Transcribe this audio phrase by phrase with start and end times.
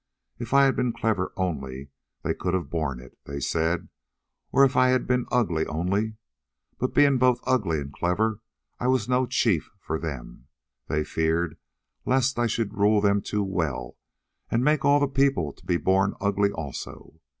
[0.39, 1.89] If I had been clever only,
[2.23, 3.87] they could have borne it, they said,
[4.51, 6.15] or if I had been ugly only,
[6.79, 8.39] but being both ugly and clever
[8.79, 10.47] I was no chief for them.
[10.87, 11.55] They feared
[12.03, 13.95] lest I should rule them too well
[14.49, 17.21] and make all the people to be born ugly also.